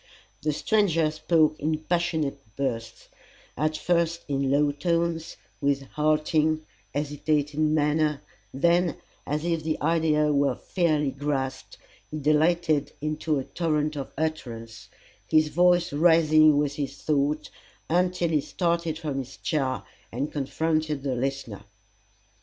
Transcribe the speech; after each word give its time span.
The 0.41 0.51
stranger 0.51 1.11
spoke 1.11 1.59
in 1.59 1.77
passionate 1.77 2.41
bursts, 2.55 3.07
at 3.55 3.77
first 3.77 4.23
in 4.27 4.49
low 4.49 4.71
tones, 4.71 5.37
with 5.61 5.83
halting, 5.91 6.65
hesitating 6.91 7.71
manner, 7.75 8.23
then, 8.51 8.97
as 9.27 9.45
if 9.45 9.61
the 9.61 9.79
idea 9.79 10.33
were 10.33 10.55
fairly 10.55 11.11
grasped, 11.11 11.77
he 12.09 12.17
dilated 12.17 12.93
into 12.99 13.37
a 13.37 13.43
torrent 13.43 13.95
of 13.95 14.11
utterance, 14.17 14.89
his 15.29 15.49
voice 15.49 15.93
rising 15.93 16.57
with 16.57 16.77
his 16.77 16.97
thought, 16.97 17.51
until 17.87 18.29
he 18.29 18.41
started 18.41 18.97
from 18.97 19.19
his 19.19 19.37
chair 19.37 19.83
and 20.11 20.31
confronted 20.31 21.03
the 21.03 21.13
listener. 21.13 21.63